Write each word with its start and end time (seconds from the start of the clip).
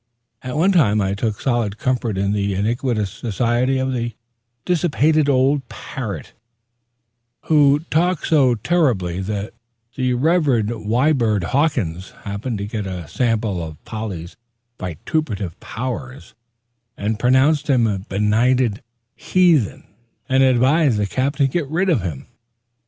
At 0.41 0.57
one 0.57 0.71
time 0.71 0.99
I 0.99 1.13
took 1.13 1.39
solid 1.39 1.77
comfort 1.77 2.17
in 2.17 2.31
the 2.31 2.55
iniquitous 2.55 3.11
society 3.11 3.77
of 3.77 3.95
a 3.95 4.15
dissipated 4.65 5.29
old 5.29 5.69
parrot, 5.69 6.33
who 7.43 7.81
talked 7.91 8.25
so 8.25 8.55
terribly, 8.55 9.19
that 9.21 9.53
the 9.95 10.15
Rev. 10.15 10.45
Wibird 10.73 11.43
Hawkins, 11.43 12.13
happening 12.23 12.57
to 12.57 12.65
get 12.65 12.87
a 12.87 13.07
sample 13.07 13.63
of 13.63 13.85
Poll's 13.85 14.35
vituperative 14.79 15.59
powers, 15.59 16.33
pronounced 17.19 17.69
him 17.69 17.85
"a 17.85 17.99
benighted 17.99 18.81
heathen," 19.15 19.83
and 20.27 20.41
advised 20.41 20.97
the 20.97 21.05
Captain 21.05 21.45
to 21.45 21.51
get 21.53 21.67
rid 21.67 21.89
of 21.91 22.01
him. 22.01 22.25